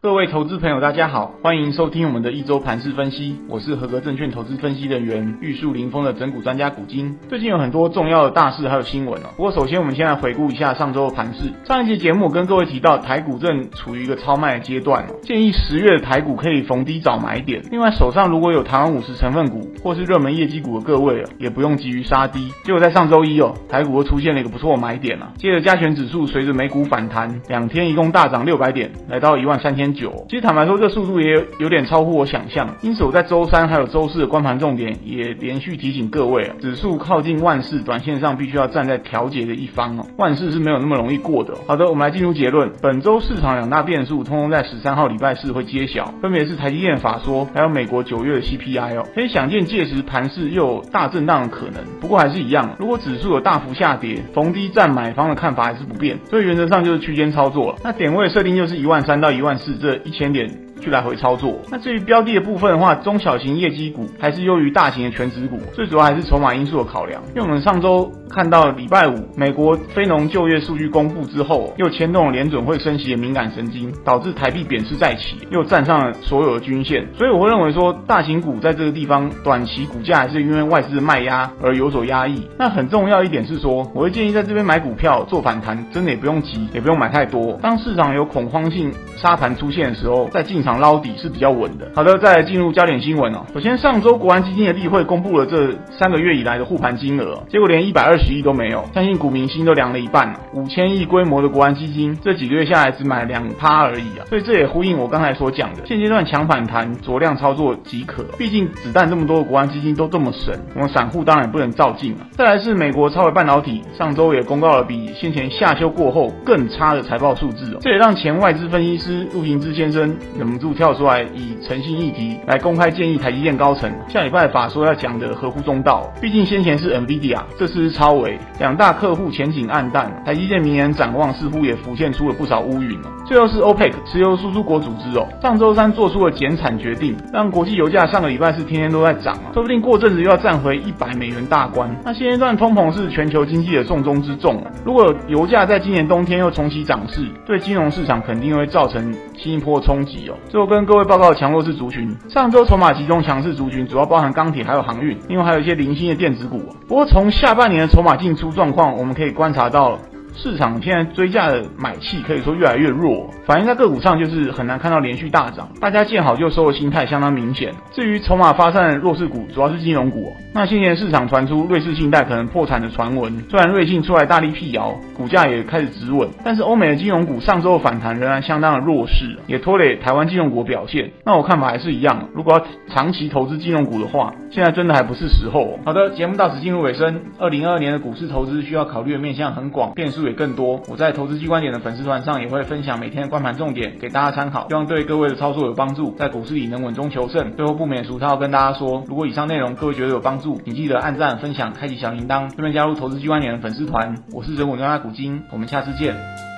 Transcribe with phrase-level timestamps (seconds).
[0.00, 3.36] 各位投资朋友，大家好，欢迎收听我们的一周盘势分析。
[3.48, 7.18] 我是合格证券投资分析人员玉树临风的整股专家古今。
[7.28, 9.26] 最近有很多重要的大事还有新闻哦。
[9.36, 11.52] 不过首先我们先来回顾一下上周的盘势。
[11.64, 17.60] 上一期节目我跟各位提到，台股正处于一个超卖的阶段哦，建议十月的台股可以逢低找买点。
[17.72, 22.52] 另外手上如果有台湾五十成分股或是热门业绩股的各位啊，也不用急于杀低。
[22.62, 25.32] 结果在上周一哦，台股又出现了一个不错的买点啊。
[25.36, 30.26] 接着加权指数随着美股反弹，两天一共大涨六百点，来到一万三千九。
[30.28, 41.54] 其实坦白说，这速度也有点超乎我想象，因此我在周三还有周四的观盘重点也连续提醒各位，指数靠近万事，短线上必须要站在调节的一方哦，万事是没有那么容易过的。
[41.66, 51.84] 好的，我们来进入结论，本周市场两大变数通通在十三号礼拜四会揭晓，分别是台积电法说，还有美国九月的 CPI 哦，可以想见届时盘势又有大震荡的可能。
[52.00, 57.78] 不过还是一样，如果指数有大幅下跌，逢低站买方的看法还是不变，所以原则上就是区间操作了。
[57.82, 60.67] 那点位设定就是一万三到一万四这一千点。
[60.80, 61.60] 去来回操作。
[61.70, 67.22] 那至于标的的部分的话，中小型业绩股还是优于大型的全值股，最主要还是筹码因素的考量。
[67.30, 77.06] 因为我们上周看到礼拜五美国非农就业数据公布之后，又牵动了联准会升息的敏感神经，导致台币贬值再起，又站上了所有的均线。
[77.16, 82.48] 所以我会认为说，大型股在这个地方短期股价还是因为外资的卖压而有所压抑。
[82.56, 87.58] 那很重要一点是说，我会建议在这边买股票做反弹，真的也不用急，也不用买太多。
[87.60, 90.67] 当市场有恐慌性杀盘出现的时候，再进场。
[90.80, 91.88] 捞底是比较稳的。
[91.94, 93.46] 好的，再进入焦点新闻哦。
[93.54, 100.40] 首先，上周国安基金的例会公布了这三个月以来的护盘金额，结果连一百二十亿都没有，相信股民心都凉了一半了。
[100.54, 108.24] 五千亿规模的国安基金，这几个月下来只买两趴而已啊，所以这也呼应我刚才所讲的，现阶段强反弹、酌量操作即可。
[108.36, 112.26] 毕竟子弹这么多的国安基金都这么神，我们散户当然不能照进啊。
[112.32, 120.78] 再来是美国超微半导体，上周也公告了比先前下修过后更差的财报数字哦，这也让前外资分析师陆行之先生忍不住。
[120.78, 126.08] 跳出来以诚信议题来公开建议台积电高层，下礼拜法说要讲的合乎中道。
[126.20, 132.96] 毕竟先前是 NVIDIA，这次是超微，两大客户前景黯淡，台积电明年展望似乎也浮现出了不少乌云。
[133.26, 141.90] 最后是 OPEC 石油输出国组织哦，上周三做出了减产决定，让国际油价上个礼拜是天天都在涨啊，说不定过阵子又要站回一百美元大关。
[142.04, 150.34] 那现阶段通膨是全球经济的重中之重，如果油价在今年冬天又重启涨势，对金融市场肯定会造成新一波冲击哦。
[150.48, 156.74] 最后跟各位报告强弱势族群，上周筹码集中强势族群主要包含钢铁还有航运，另外还有一些零星的电子股。
[156.88, 159.98] 不过从下半年的筹码进出状况，我们可以观察到。
[160.40, 167.74] 市场现在追价的买气可以说越来越弱，反映在个股上就是很难看到连续大涨，大家见好就收的心态相当明显。
[167.90, 170.32] 至于筹码发散的弱势股，主要是金融股。
[170.54, 181.10] 那先前市场传出瑞士信贷可能破产的传闻，虽然瑞信出来大力辟谣，股价也开始止稳，但是欧美的金融股上周的反弹仍然相当的弱势，也拖累台湾金融股表现。
[181.24, 185.78] 那我看法还是一样，如果要长期投资金融股的话，现在真的还不是时候。
[185.84, 187.22] 好的，节目到此进入尾声。
[187.38, 190.27] 二零二二年的股市投资需要考虑的面向很广，变数。
[190.28, 190.80] 也更多。
[190.88, 197.52] 我在投资机关点的粉丝团上也会分享每天的观盘重点给大家参考，希望对各位的操作有帮助，在股市里能稳中求胜。
[197.56, 204.14] 最后不免俗套跟大家说，如果以上内容各位觉得有帮助，请记得按赞、分享、开启小铃铛，顺便加入投资机关点的粉丝团。
[204.32, 206.57] 我是人文专家古今，我们下次见。